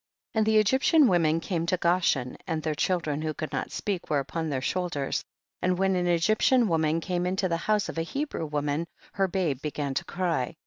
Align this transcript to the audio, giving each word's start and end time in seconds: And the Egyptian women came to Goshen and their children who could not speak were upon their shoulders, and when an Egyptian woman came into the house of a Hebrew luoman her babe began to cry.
And 0.33 0.47
the 0.47 0.57
Egyptian 0.57 1.07
women 1.07 1.39
came 1.39 1.67
to 1.67 1.77
Goshen 1.77 2.35
and 2.47 2.63
their 2.63 2.73
children 2.73 3.21
who 3.21 3.35
could 3.35 3.51
not 3.51 3.71
speak 3.71 4.09
were 4.09 4.17
upon 4.17 4.49
their 4.49 4.59
shoulders, 4.59 5.23
and 5.61 5.77
when 5.77 5.95
an 5.95 6.07
Egyptian 6.07 6.67
woman 6.67 7.01
came 7.01 7.27
into 7.27 7.47
the 7.47 7.57
house 7.57 7.87
of 7.87 7.99
a 7.99 8.01
Hebrew 8.01 8.49
luoman 8.49 8.87
her 9.13 9.27
babe 9.27 9.61
began 9.61 9.93
to 9.93 10.03
cry. 10.05 10.55